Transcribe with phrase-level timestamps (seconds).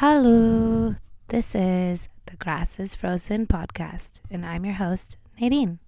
[0.00, 0.96] Hello,
[1.28, 5.78] this is the Grass is Frozen podcast, and I'm your host, Nadine.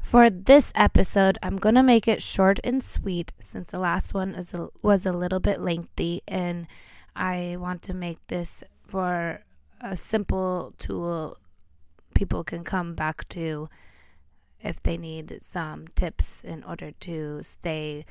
[0.00, 4.36] For this episode, I'm going to make it short and sweet since the last one
[4.36, 6.68] is a, was a little bit lengthy, and
[7.16, 9.42] I want to make this for
[9.80, 11.38] a simple tool
[12.14, 13.68] people can come back to
[14.62, 18.04] if they need some tips in order to stay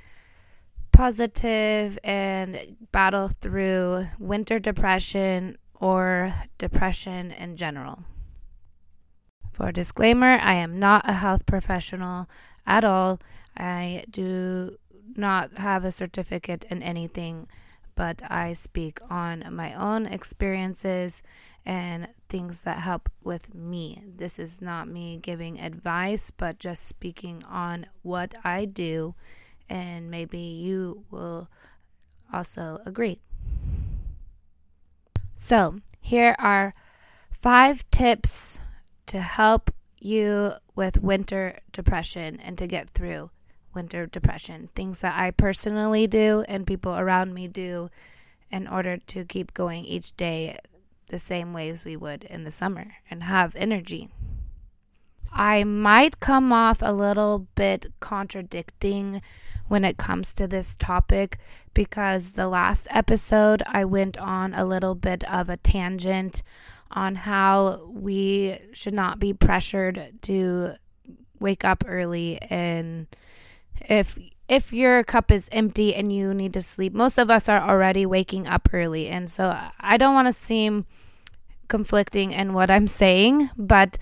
[1.00, 8.04] positive and battle through winter depression or depression in general.
[9.54, 12.28] For disclaimer, I am not a health professional
[12.68, 13.22] at all.
[13.56, 14.76] I do
[15.16, 17.48] not have a certificate in anything,
[17.96, 21.24] but I speak on my own experiences
[21.66, 24.04] and things that help with me.
[24.06, 29.16] This is not me giving advice, but just speaking on what I do
[29.70, 31.50] and maybe you will
[32.34, 33.20] also agree.
[35.34, 36.74] So, here are
[37.32, 38.62] five tips
[39.06, 43.32] to help you with winter depression and to get through
[43.74, 44.68] winter depression.
[44.68, 47.90] Things that I personally do and people around me do
[48.52, 50.58] in order to keep going each day
[51.08, 54.10] the same ways we would in the summer and have energy.
[55.32, 59.22] I might come off a little bit contradicting
[59.68, 61.38] when it comes to this topic
[61.74, 66.44] because the last episode I went on a little bit of a tangent
[66.92, 70.74] on how we should not be pressured to
[71.40, 73.08] wake up early and
[73.82, 77.62] if if your cup is empty and you need to sleep most of us are
[77.62, 79.08] already waking up early.
[79.08, 80.86] And so I don't want to seem
[81.68, 84.00] conflicting in what I'm saying but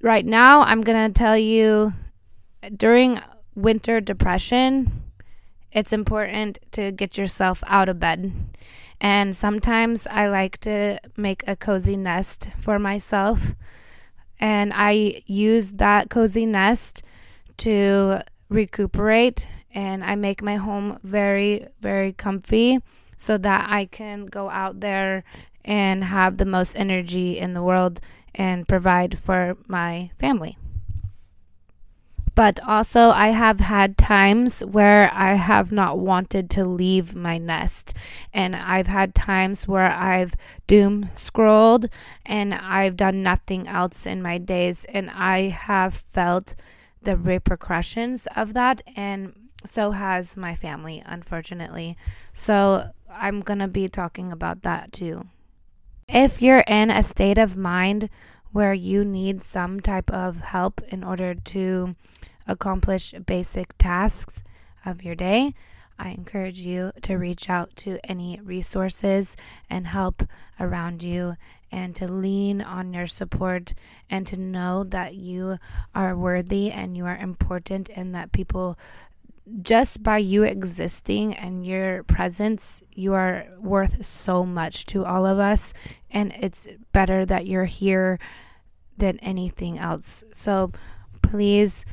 [0.00, 1.92] right now, I'm going to tell you
[2.74, 3.20] during
[3.54, 5.02] winter depression,
[5.72, 8.32] it's important to get yourself out of bed.
[9.00, 13.54] And sometimes I like to make a cozy nest for myself.
[14.38, 17.02] And I use that cozy nest
[17.58, 19.46] to recuperate.
[19.74, 22.80] And I make my home very, very comfy
[23.18, 25.24] so that I can go out there
[25.64, 28.00] and have the most energy in the world
[28.36, 30.56] and provide for my family.
[32.36, 37.96] But also, I have had times where I have not wanted to leave my nest.
[38.30, 40.36] And I've had times where I've
[40.66, 41.86] doom scrolled
[42.26, 44.84] and I've done nothing else in my days.
[44.84, 46.54] And I have felt
[47.00, 48.82] the repercussions of that.
[48.94, 49.32] And
[49.64, 51.96] so has my family, unfortunately.
[52.34, 55.26] So I'm going to be talking about that too.
[56.08, 58.10] If you're in a state of mind
[58.52, 61.96] where you need some type of help in order to
[62.46, 64.44] accomplish basic tasks
[64.84, 65.52] of your day,
[65.98, 69.36] I encourage you to reach out to any resources
[69.68, 70.22] and help
[70.60, 71.34] around you
[71.72, 73.74] and to lean on your support
[74.08, 75.58] and to know that you
[75.92, 78.78] are worthy and you are important and that people
[79.62, 85.38] just by you existing and your presence, you are worth so much to all of
[85.38, 85.72] us.
[86.10, 88.18] And it's better that you're here
[88.96, 90.24] than anything else.
[90.32, 90.72] So
[91.22, 91.86] please,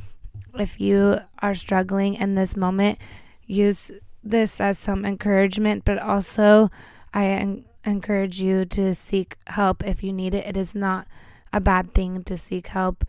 [0.56, 3.00] if you are struggling in this moment,
[3.46, 3.92] use
[4.24, 6.72] this as some encouragement, but also
[7.14, 10.48] I en- encourage you to seek help if you need it.
[10.48, 11.08] It is not
[11.52, 13.06] a bad thing to seek help.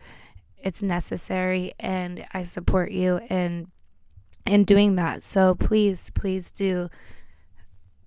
[0.57, 3.71] It's necessary and I support you in
[4.45, 5.23] in doing that.
[5.23, 6.89] So please, please do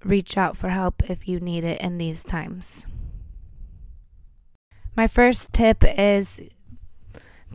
[0.04, 2.86] reach out for help if you need it in these times.
[4.96, 6.40] My first tip is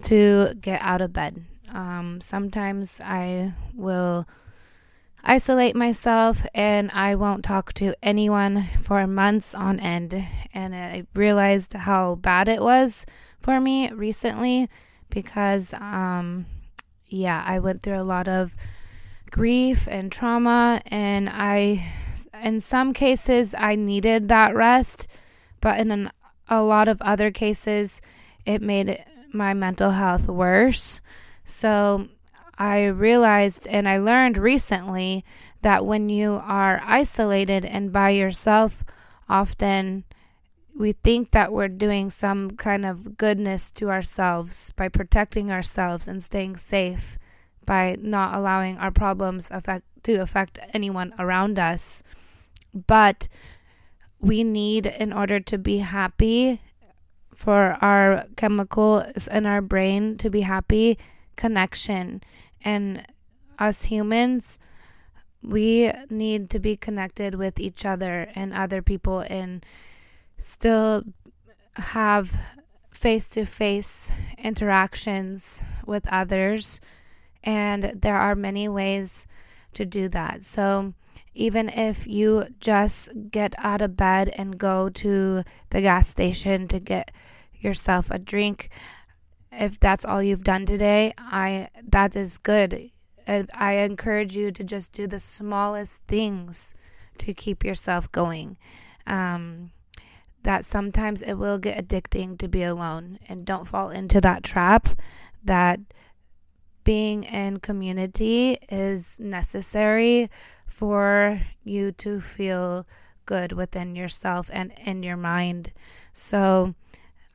[0.04, 1.44] to get out of bed.
[1.74, 4.28] Um, sometimes I will
[5.24, 10.14] isolate myself and I won't talk to anyone for months on end.
[10.54, 13.06] And I realized how bad it was
[13.40, 14.70] for me recently
[15.10, 16.46] because um,
[17.14, 18.56] yeah, I went through a lot of
[19.30, 21.86] grief and trauma, and I,
[22.42, 25.16] in some cases, I needed that rest,
[25.62, 26.12] but in an,
[26.50, 28.02] a lot of other cases,
[28.48, 31.02] it made my mental health worse.
[31.46, 32.08] So
[32.58, 35.24] I realized and I learned recently
[35.62, 38.84] that when you are isolated and by yourself,
[39.30, 40.04] often
[40.76, 46.22] we think that we're doing some kind of goodness to ourselves by protecting ourselves and
[46.22, 47.18] staying safe
[47.66, 52.04] by not allowing our problems affect to affect anyone around us.
[52.88, 53.30] But
[54.20, 56.60] we need in order to be happy
[57.34, 60.98] for our chemicals in our brain to be happy
[61.38, 62.22] connection.
[62.66, 63.06] And
[63.58, 64.60] us humans
[65.44, 69.66] we need to be connected with each other and other people and
[70.44, 71.04] still
[71.76, 72.38] have
[72.92, 76.80] face to face interactions with others.
[77.44, 79.28] And there are many ways
[79.74, 80.44] to do that.
[80.44, 80.94] So,
[81.34, 86.80] even if you just get out of bed and go to the gas station to
[86.80, 87.12] get
[87.60, 88.70] yourself a drink,
[89.52, 92.92] if that's all you've done today, I that is good.
[93.28, 96.76] I encourage you to just do the smallest things
[97.20, 98.58] to keep yourself going.
[99.08, 99.72] Um,
[100.44, 104.90] that sometimes it will get addicting to be alone, and don't fall into that trap
[105.44, 105.80] that
[106.84, 110.30] being in community is necessary
[110.68, 112.86] for you to feel
[113.26, 115.72] good within yourself and in your mind.
[116.12, 116.76] So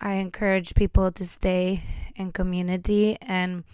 [0.00, 1.82] I encourage people to stay
[2.14, 3.64] in community and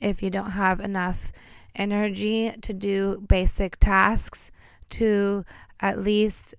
[0.00, 1.32] if you don't have enough
[1.76, 4.50] energy to do basic tasks
[4.90, 5.44] to
[5.78, 6.54] at least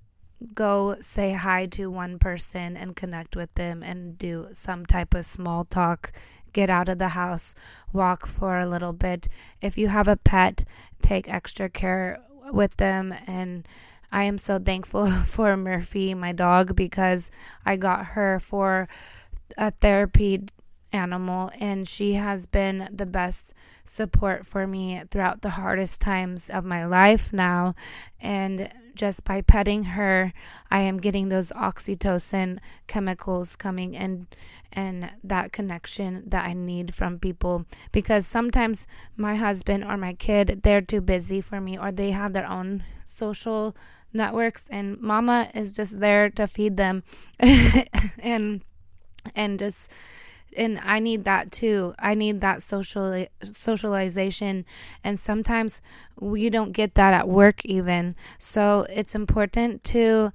[0.54, 5.26] go say hi to one person and connect with them and do some type of
[5.26, 6.12] small talk
[6.54, 7.56] get out of the house,
[7.94, 9.28] walk for a little bit.
[9.62, 10.64] If you have a pet,
[11.02, 12.20] take extra care
[12.52, 13.14] with them.
[13.28, 13.68] And
[14.12, 17.32] I am so thankful for Murphy, my dog, because
[17.66, 18.88] I got her for
[19.58, 20.44] a therapy
[20.94, 23.54] animal and she has been the best
[23.86, 27.74] support for me throughout the hardest times of my life now
[28.20, 30.34] and just by petting her
[30.70, 34.28] i am getting those oxytocin chemicals coming in
[34.74, 37.66] and that connection that I need from people.
[37.92, 42.34] Because sometimes my husband or my kid they're too busy for me or they have
[42.34, 43.76] their own social
[44.14, 47.04] networks and mama is just there to feed them.
[48.24, 48.62] And
[49.36, 49.94] and just
[50.56, 51.94] and I need that too.
[52.00, 54.66] I need that social socialization
[55.04, 55.82] and sometimes
[56.20, 58.16] we don't get that at work even.
[58.38, 60.34] So it's important to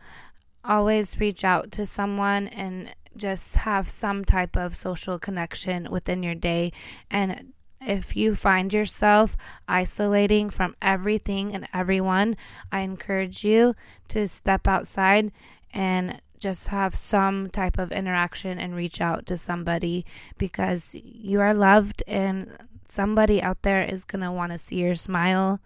[0.64, 6.34] always reach out to someone and just have some type of social connection within your
[6.34, 6.72] day.
[7.10, 9.36] And if you find yourself
[9.68, 12.36] isolating from everything and everyone,
[12.72, 13.74] I encourage you
[14.08, 15.32] to step outside
[15.72, 20.04] and just have some type of interaction and reach out to somebody
[20.38, 22.50] because you are loved and
[22.88, 25.60] somebody out there is going to want to see your smile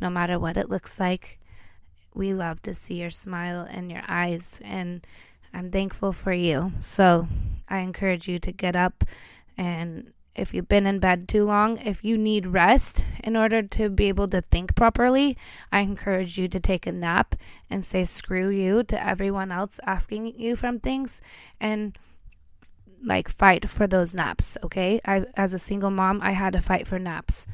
[0.00, 1.38] no matter what it looks like.
[2.14, 5.06] We love to see your smile and your eyes and
[5.52, 6.72] I'm thankful for you.
[6.80, 7.28] So
[7.68, 9.04] I encourage you to get up
[9.56, 13.88] and if you've been in bed too long, if you need rest in order to
[13.88, 15.36] be able to think properly,
[15.72, 17.34] I encourage you to take a nap
[17.70, 21.22] and say screw you to everyone else asking you from things
[21.60, 21.98] and
[23.02, 25.00] like fight for those naps, okay?
[25.06, 27.46] I as a single mom, I had to fight for naps.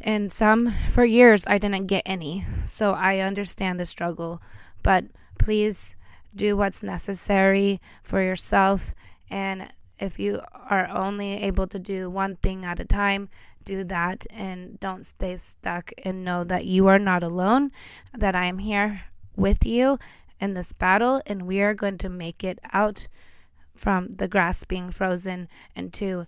[0.00, 2.44] And some for years I didn't get any.
[2.64, 4.42] So I understand the struggle,
[4.82, 5.04] but
[5.38, 5.96] please
[6.34, 8.94] do what's necessary for yourself.
[9.30, 13.28] And if you are only able to do one thing at a time,
[13.64, 17.72] do that and don't stay stuck and know that you are not alone,
[18.12, 19.02] that I am here
[19.36, 19.98] with you
[20.40, 23.08] in this battle and we are going to make it out
[23.74, 26.26] from the grass being frozen into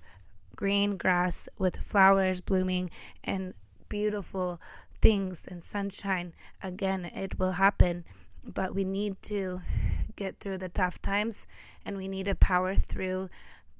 [0.57, 2.91] green grass with flowers blooming
[3.23, 3.55] and
[3.89, 4.61] beautiful
[5.01, 6.33] things and sunshine.
[6.62, 8.05] Again, it will happen,
[8.45, 9.61] but we need to
[10.17, 11.47] get through the tough times
[11.85, 13.29] and we need to power through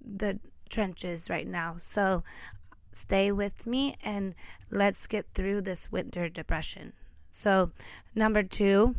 [0.07, 0.39] the
[0.71, 1.75] trenches right now.
[1.77, 2.23] So
[2.93, 4.35] stay with me and
[4.71, 6.93] let's get through this winter depression.
[7.31, 7.71] So,
[8.15, 8.95] number two,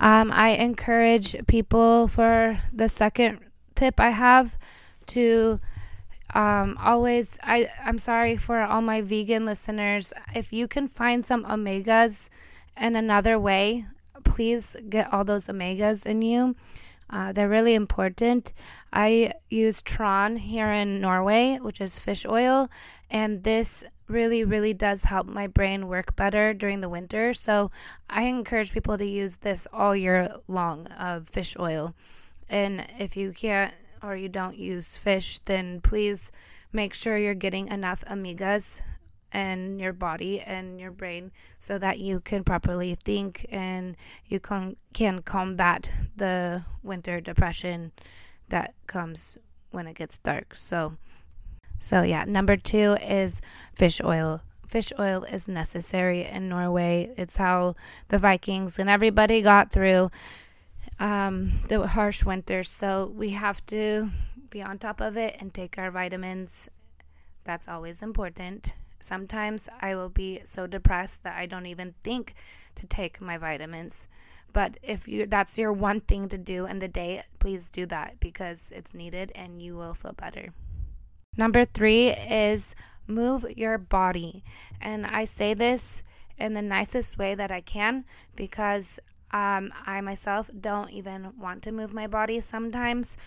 [0.00, 3.38] um, I encourage people for the second
[3.76, 4.58] tip I have
[5.06, 5.60] to
[6.34, 11.44] um, always I, i'm sorry for all my vegan listeners if you can find some
[11.44, 12.30] omegas
[12.76, 13.86] in another way
[14.26, 16.56] please get all those omegas in you.
[17.08, 18.52] Uh, they're really important.
[18.96, 22.70] I use tran here in Norway, which is fish oil,
[23.10, 27.34] and this really, really does help my brain work better during the winter.
[27.34, 27.70] So
[28.08, 31.94] I encourage people to use this all year long of fish oil.
[32.48, 36.32] And if you can't or you don't use fish, then please
[36.72, 38.80] make sure you're getting enough omegas
[39.30, 44.76] and your body and your brain so that you can properly think and you can
[44.94, 47.92] can combat the winter depression
[48.48, 49.38] that comes
[49.70, 50.54] when it gets dark.
[50.54, 50.96] So
[51.78, 53.40] so yeah, number 2 is
[53.74, 54.40] fish oil.
[54.66, 57.12] Fish oil is necessary in Norway.
[57.16, 57.76] It's how
[58.08, 60.10] the Vikings and everybody got through
[60.98, 62.68] um, the harsh winters.
[62.68, 64.10] So we have to
[64.50, 66.68] be on top of it and take our vitamins.
[67.44, 72.34] That's always important Sometimes I will be so depressed that I don't even think
[72.74, 74.08] to take my vitamins.
[74.56, 78.18] But if you that's your one thing to do in the day, please do that
[78.20, 80.54] because it's needed and you will feel better.
[81.36, 82.74] Number 3 is
[83.06, 84.42] move your body.
[84.80, 86.04] And I say this
[86.38, 88.98] in the nicest way that I can because
[89.30, 93.18] um, I myself don't even want to move my body sometimes.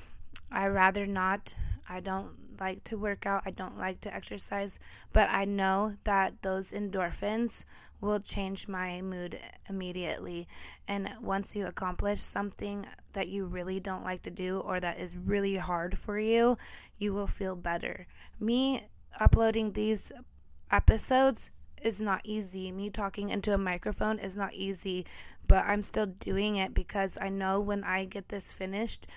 [0.52, 1.54] I rather not.
[1.88, 3.44] I don't like to work out.
[3.46, 4.80] I don't like to exercise,
[5.14, 7.66] but I know that those endorphins
[8.02, 9.40] will change my mood
[9.70, 10.48] immediately.
[10.88, 15.18] And once you accomplish something that you really don't like to do or that is
[15.18, 16.58] really hard for you,
[16.98, 18.08] you will feel better.
[18.40, 18.82] Me
[19.20, 20.12] uploading these
[20.72, 21.52] episodes
[21.82, 22.72] is not easy.
[22.72, 25.06] Me talking into a microphone is not easy,
[25.48, 29.08] but I'm still doing it because I know when I get this finished,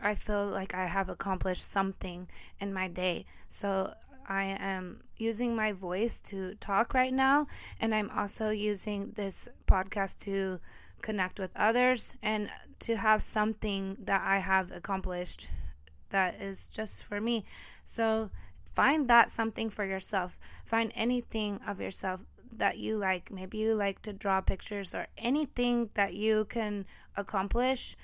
[0.00, 2.28] I feel like I have accomplished something
[2.60, 3.26] in my day.
[3.48, 3.94] So
[4.28, 7.46] I am using my voice to talk right now,
[7.80, 10.60] and I'm also using this podcast to
[11.00, 15.48] connect with others and to have something that I have accomplished
[16.10, 17.44] that is just for me.
[17.84, 18.30] So
[18.74, 20.38] find that something for yourself.
[20.64, 23.30] Find anything of yourself that you like.
[23.30, 27.96] Maybe you like to draw pictures or anything that you can accomplish.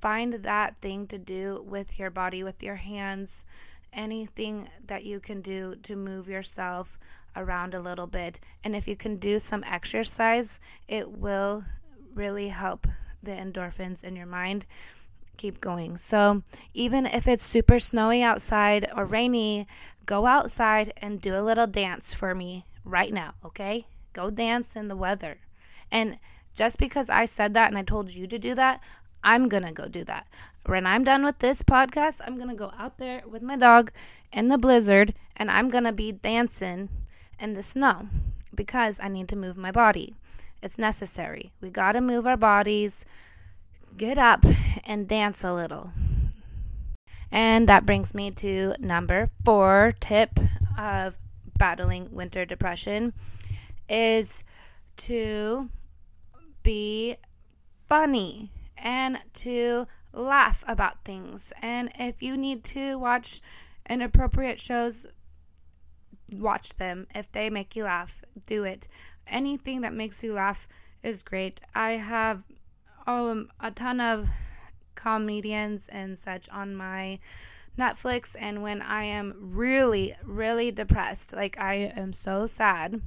[0.00, 3.46] Find that thing to do with your body, with your hands,
[3.92, 6.98] anything that you can do to move yourself
[7.36, 8.40] around a little bit.
[8.64, 11.64] And if you can do some exercise, it will
[12.14, 12.86] really help
[13.22, 14.66] the endorphins in your mind
[15.36, 15.96] keep going.
[15.96, 16.42] So,
[16.74, 19.66] even if it's super snowy outside or rainy,
[20.06, 23.86] go outside and do a little dance for me right now, okay?
[24.12, 25.38] Go dance in the weather.
[25.90, 26.18] And
[26.54, 28.82] just because I said that and I told you to do that,
[29.24, 30.26] I'm going to go do that.
[30.66, 33.92] When I'm done with this podcast, I'm going to go out there with my dog
[34.32, 36.88] in the blizzard and I'm going to be dancing
[37.40, 38.08] in the snow
[38.54, 40.14] because I need to move my body.
[40.62, 41.50] It's necessary.
[41.60, 43.04] We got to move our bodies
[43.96, 44.44] get up
[44.84, 45.90] and dance a little.
[47.30, 50.38] And that brings me to number four tip
[50.78, 51.16] of
[51.56, 53.12] battling winter depression
[53.88, 54.44] is
[54.96, 55.68] to
[56.62, 57.16] be
[57.88, 61.52] funny and to laugh about things.
[61.62, 63.40] And if you need to watch
[63.88, 65.06] inappropriate shows,
[66.32, 67.06] watch them.
[67.14, 68.88] If they make you laugh, do it.
[69.26, 70.68] Anything that makes you laugh
[71.02, 71.60] is great.
[71.74, 72.42] I have
[73.06, 74.28] um, a ton of
[74.94, 77.18] comedians and such on my
[77.78, 78.36] Netflix.
[78.38, 83.00] And when I am really, really depressed, like I am so sad,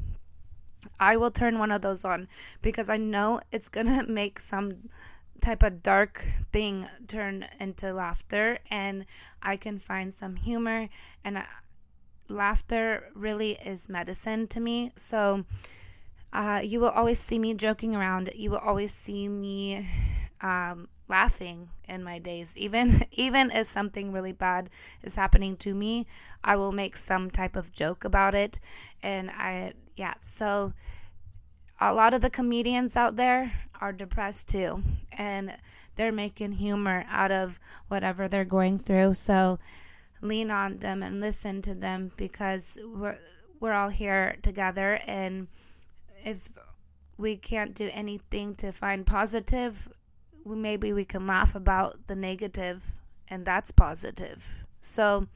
[1.00, 2.28] I will turn one of those on
[2.62, 4.90] because I know it's going to make some
[5.46, 9.06] type of dark thing turn into laughter and
[9.44, 10.90] I can find some humor
[11.24, 11.46] and I,
[12.30, 14.92] laughter really is medicine to me.
[14.96, 15.46] So
[16.34, 18.32] uh, you will always see me joking around.
[18.34, 19.86] You will always see me
[20.42, 22.58] um, laughing in my days.
[22.58, 24.72] Even even if something really bad
[25.04, 26.08] is happening to me,
[26.44, 28.60] I will make some type of joke about it.
[29.04, 30.74] And I yeah, so
[31.80, 33.52] a lot of the comedians out there
[33.82, 35.56] are depressed too, and
[35.96, 39.14] they're making humor out of whatever they're going through.
[39.16, 39.60] So
[40.22, 43.18] lean on them and listen to them because we're
[43.60, 45.48] we're all here together and
[46.24, 46.50] if
[47.18, 49.88] we can't do anything to find positive,
[50.46, 52.94] maybe we can laugh about the negative,
[53.28, 54.66] and that's positive.
[54.82, 55.28] So,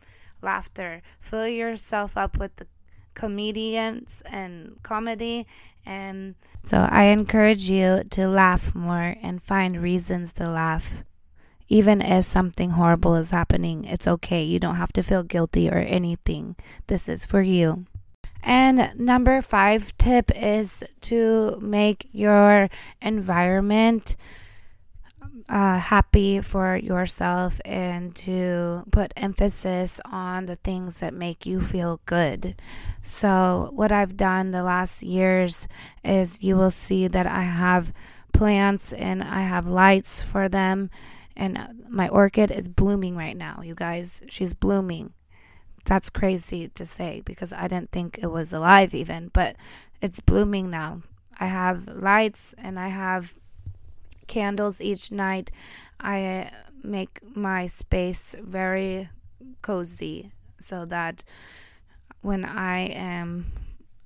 [0.41, 1.01] laughter.
[1.19, 2.67] Fill yourself up with the
[3.13, 5.47] comedians and comedy.
[5.89, 11.03] And so, I encourage you to laugh more and find reasons to laugh.
[11.67, 14.43] Even if something horrible is happening, it's okay.
[14.43, 16.55] You don't have to feel guilty or anything.
[16.85, 17.85] This is for you.
[18.43, 22.69] And number five tip is to make your
[23.01, 24.15] environment
[25.47, 32.01] uh, happy for yourself and to put emphasis on the things that make you feel
[32.05, 32.61] good.
[33.01, 35.67] So, what I've done the last years
[36.03, 37.93] is you will see that I have
[38.33, 40.89] plants and I have lights for them.
[41.35, 44.21] And my orchid is blooming right now, you guys.
[44.27, 45.13] She's blooming
[45.85, 49.55] that's crazy to say because I didn't think it was alive even, but
[50.01, 51.01] it's blooming now.
[51.39, 53.33] I have lights and I have
[54.29, 55.51] candles each night.
[55.99, 56.49] I uh,
[56.81, 59.09] make my space very
[59.61, 61.25] cozy so that
[62.21, 63.51] when I am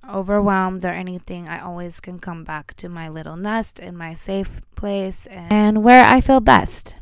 [0.08, 4.60] overwhelmed or anything, I always can come back to my little nest in my safe
[4.74, 6.96] place and where I feel best.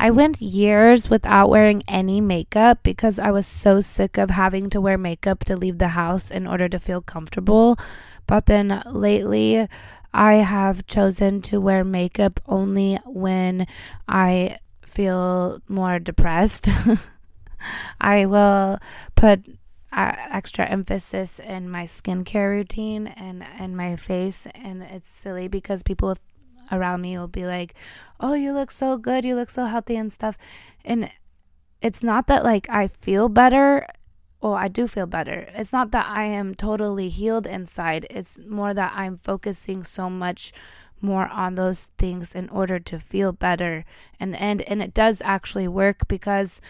[0.00, 4.80] I went years without wearing any makeup because I was so sick of having to
[4.80, 7.76] wear makeup to leave the house in order to feel comfortable.
[8.28, 9.66] But then lately,
[10.12, 13.66] I have chosen to wear makeup only when
[14.06, 16.68] I feel more depressed.
[18.00, 18.78] I will
[19.14, 19.44] put
[19.92, 25.82] uh, extra emphasis in my skincare routine and and my face and it's silly because
[25.82, 26.14] people
[26.70, 27.74] around me will be like
[28.20, 30.36] oh you look so good you look so healthy and stuff
[30.84, 31.10] and
[31.80, 33.86] it's not that like I feel better
[34.40, 38.74] well I do feel better it's not that I am totally healed inside it's more
[38.74, 40.52] that I'm focusing so much
[41.00, 43.84] more on those things in order to feel better
[44.18, 46.60] in the end and it does actually work because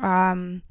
[0.00, 0.62] um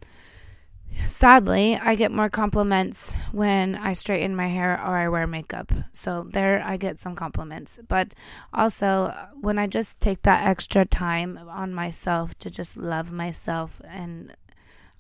[1.06, 5.72] sadly, I get more compliments when I straighten my hair or I wear makeup.
[5.92, 7.80] So there I get some compliments.
[7.88, 8.14] But
[8.54, 14.36] also, when I just take that extra time on myself to just love myself and,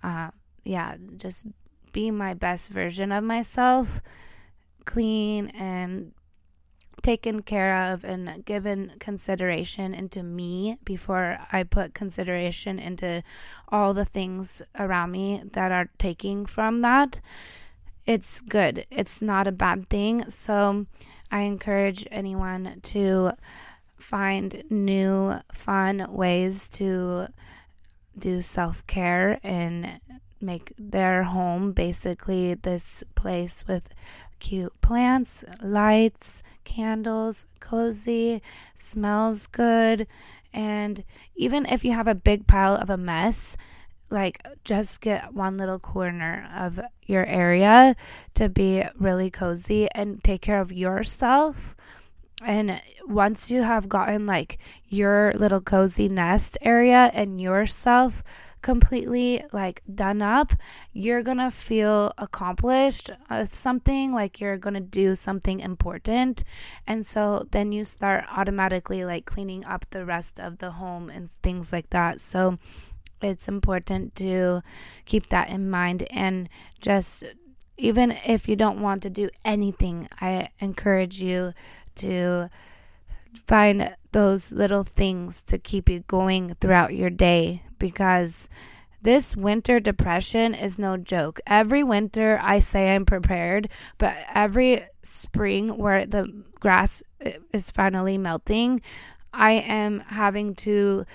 [0.03, 0.29] uh,
[0.67, 1.45] yeah, just
[1.93, 4.01] be my best version of myself,
[4.85, 6.13] clean and
[7.01, 13.23] taken care of and given consideration into me before I put consideration into
[13.69, 17.21] all the things around me that are taking from that,
[18.05, 18.85] it's good.
[18.91, 20.25] It's not a bad thing.
[20.29, 20.85] So
[21.31, 23.31] I encourage anyone to
[23.97, 27.27] find new, fun ways to
[28.17, 29.99] do self care and
[30.41, 33.89] make their home basically this place with
[34.39, 38.41] cute plants, lights, candles, cozy,
[38.73, 40.07] smells good.
[40.53, 41.03] And
[41.35, 43.57] even if you have a big pile of a mess,
[44.09, 47.95] like just get one little corner of your area
[48.35, 51.75] to be really cozy and take care of yourself.
[52.43, 58.23] And once you have gotten like your little cozy nest area and yourself
[58.67, 60.51] completely like done up,
[60.91, 66.43] you're gonna feel accomplished with something, like you're gonna do something important.
[66.85, 71.29] And so then you start automatically like cleaning up the rest of the home and
[71.29, 72.19] things like that.
[72.19, 72.59] So
[73.21, 74.61] it's important to
[75.05, 76.49] keep that in mind and
[76.81, 77.23] just
[77.77, 81.53] even if you don't want to do anything, I encourage you
[82.03, 82.49] to
[83.37, 88.49] find those little things to keep you going throughout your day because
[89.01, 91.39] this winter depression is no joke.
[91.45, 97.03] Every winter, I say I'm prepared, but every spring where the grass
[97.53, 98.81] is finally melting,
[99.33, 101.05] I am having to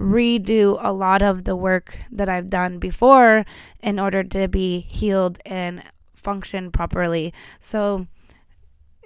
[0.00, 3.44] redo a lot of the work that I've done before
[3.82, 5.82] in order to be healed and
[6.14, 7.34] function properly.
[7.58, 8.06] So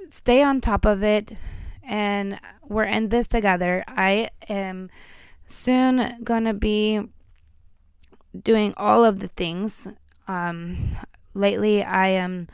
[0.08, 1.32] stay on top of it,
[1.82, 3.84] and we're in this together.
[3.88, 4.90] I am
[5.46, 7.02] soon gonna be
[8.40, 9.88] doing all of the things.
[10.28, 10.96] Um,
[11.34, 12.48] lately, I am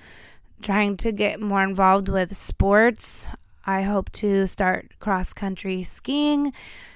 [0.62, 3.28] trying to get more involved with sports.
[3.64, 6.52] I hope to start cross country skiing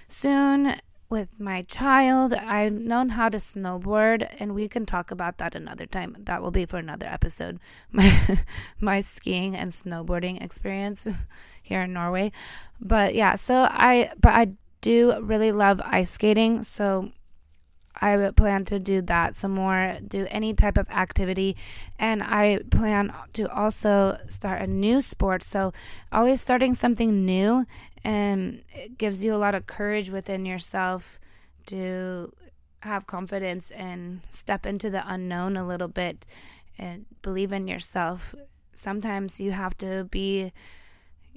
[0.08, 0.74] soon
[1.12, 2.32] with my child.
[2.32, 6.16] I've known how to snowboard, and we can talk about that another time.
[6.18, 7.60] That will be for another episode.
[7.92, 8.10] My
[8.80, 11.06] my skiing and snowboarding experience
[11.62, 12.32] here in Norway.
[12.80, 17.12] But yeah, so I but I do really love ice skating, so
[18.00, 21.56] I would plan to do that some more, do any type of activity,
[21.98, 25.42] and I plan to also start a new sport.
[25.42, 25.72] So,
[26.10, 27.66] always starting something new
[28.04, 31.20] and it gives you a lot of courage within yourself
[31.66, 32.32] to
[32.80, 36.26] have confidence and step into the unknown a little bit
[36.78, 38.34] and believe in yourself.
[38.72, 40.52] Sometimes you have to be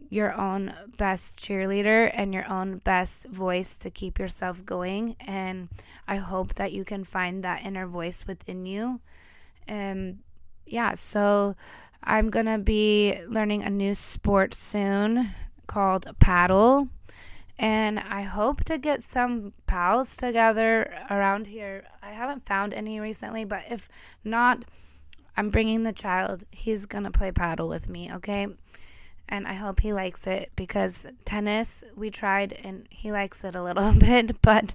[0.09, 5.15] your own best cheerleader and your own best voice to keep yourself going.
[5.19, 5.69] And
[6.07, 9.01] I hope that you can find that inner voice within you.
[9.67, 10.19] And
[10.65, 11.55] yeah, so
[12.03, 15.29] I'm going to be learning a new sport soon
[15.67, 16.89] called padel.
[17.57, 21.85] And I hope to get some pals together around here.
[22.03, 23.87] I haven't found any recently, but if
[24.25, 24.65] not,
[25.37, 26.43] I'm bringing the child.
[26.51, 28.47] He's going to play padel with me, okay?
[29.27, 33.63] and I hope he likes it because tennis we tried and he likes it a
[33.63, 34.73] little bit, but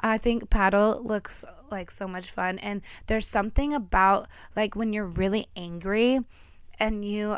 [0.00, 5.06] I think padel looks like so much fun and there's something about like when you're
[5.06, 6.20] really angry
[6.78, 7.36] and you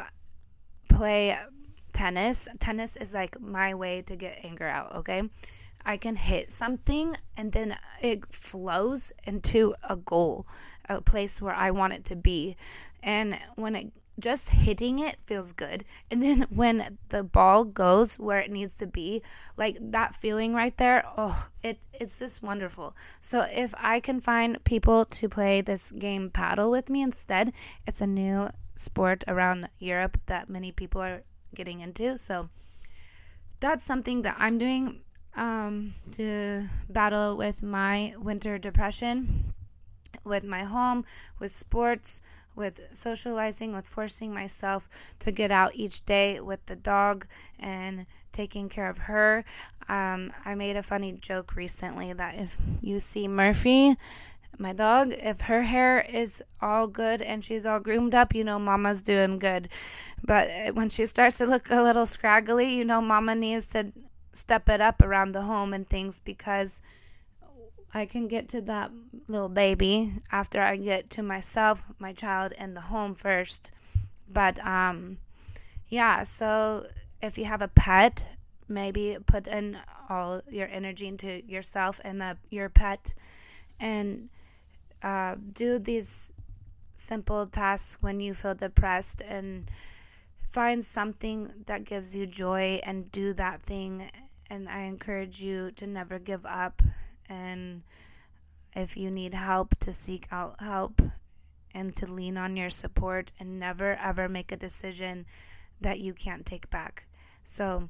[0.88, 1.37] play
[1.96, 2.46] tennis.
[2.61, 5.22] Tennis is like my way to get anger out, okay?
[5.85, 10.46] I can hit something and then it flows into a goal,
[10.88, 12.56] a place where I want it to be.
[13.02, 15.85] And when it just hitting it feels good.
[16.11, 19.22] And then when the ball goes where it needs to be,
[19.56, 22.96] like that feeling right there, oh, it it's just wonderful.
[23.20, 27.52] So if I can find people to play this game padel with me instead,
[27.87, 31.22] it's a new sport around Europe that many people are
[31.57, 32.16] getting into.
[32.19, 32.49] So
[33.59, 35.01] that's something that I'm doing
[35.37, 39.47] um, to battle with my winter depression,
[40.25, 41.05] with my home,
[41.38, 42.23] with sports,
[42.55, 44.88] with socializing, with forcing myself
[45.21, 47.27] to get out each day with the dog
[47.59, 49.45] and taking care of her.
[49.88, 53.97] Um, I made a funny joke recently that if you see Murphy,
[54.59, 58.59] my dog, if her hair is all good and she's all groomed up, you know
[58.59, 59.69] mama's doing good.
[60.25, 63.92] But when she starts to look a little scraggly, you know mama needs to
[64.33, 66.83] step it up around the home and things because
[67.95, 68.90] I can get to that
[69.29, 73.73] little baby after I get to myself, my child, and the home first.
[74.31, 75.19] But um,
[75.88, 76.87] yeah, so
[77.23, 78.27] if you have a pet,
[78.69, 83.14] maybe put in all your energy into yourself and the, your pet,
[83.81, 84.29] and
[85.02, 86.32] uh, do these
[86.94, 89.70] simple tasks when you feel depressed and
[90.46, 94.09] find something that gives you joy and do that thing
[94.50, 96.82] and I encourage you to never give up.
[97.28, 97.82] And
[98.74, 101.02] if you need help, to seek out help
[101.74, 105.26] and to lean on your support and never ever make a decision
[105.80, 107.06] that you can't take back.
[107.42, 107.88] So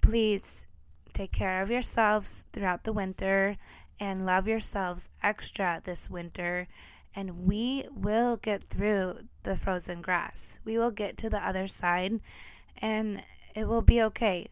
[0.00, 0.66] please
[1.12, 3.56] take care of yourselves throughout the winter
[4.00, 6.68] and love yourselves extra this winter.
[7.14, 10.60] And we will get through the frozen grass.
[10.64, 12.20] We will get to the other side
[12.80, 13.22] and
[13.54, 14.48] it will be okay.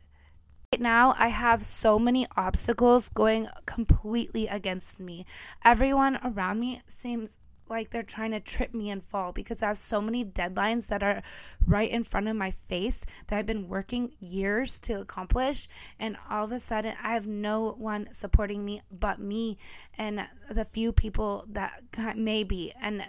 [0.72, 5.24] Right now, I have so many obstacles going completely against me.
[5.64, 9.78] Everyone around me seems like they're trying to trip me and fall because I have
[9.78, 11.22] so many deadlines that are
[11.66, 15.68] right in front of my face that I've been working years to accomplish.
[15.98, 19.58] And all of a sudden, I have no one supporting me but me
[19.98, 21.82] and the few people that
[22.16, 22.72] maybe.
[22.80, 23.04] And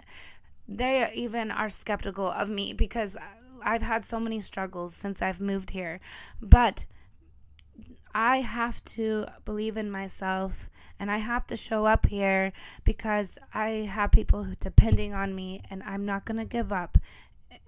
[0.66, 3.16] they even are skeptical of me because
[3.62, 5.98] I've had so many struggles since I've moved here.
[6.40, 6.86] But
[8.14, 12.52] I have to believe in myself and I have to show up here
[12.84, 16.98] because I have people who depending on me and I'm not going to give up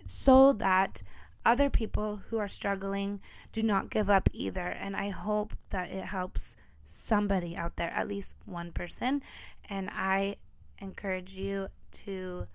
[0.05, 1.03] so that
[1.45, 3.21] other people who are struggling
[3.53, 8.09] do not give up either and I hope that it helps somebody out there at
[8.09, 9.23] least one person
[9.69, 10.37] and I
[10.79, 12.47] encourage you to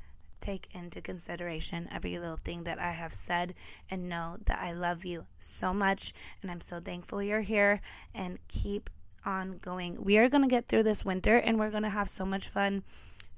[0.45, 3.55] take into consideration every little thing that I have said
[3.89, 7.81] and know that I love you so much and I'm so thankful you're here
[8.13, 8.89] and keep
[9.25, 10.03] on going.
[10.03, 12.47] We are going to get through this winter and we're going to have so much
[12.47, 12.83] fun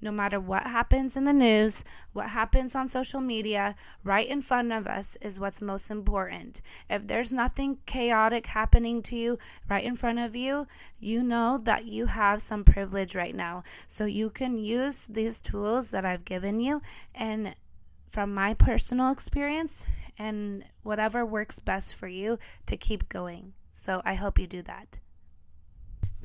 [0.02, 1.84] no matter what happens in the news,
[2.14, 6.62] what happens on social media, right in front of us is what's most important.
[6.90, 9.38] If there's nothing chaotic happening to you
[9.70, 10.68] right in front of you,
[11.00, 13.64] you know that you have some privilege right now.
[13.88, 16.82] So you can use these tools that I've given you
[17.16, 17.56] and
[18.08, 23.54] from my personal experience and whatever works best for you to keep going.
[23.72, 25.00] So I hope you do that.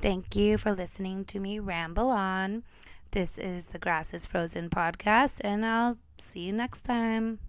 [0.01, 2.65] Thank you for listening to me ramble on.
[3.13, 7.41] This is the Grass is Frozen podcast, and I'll see you next time.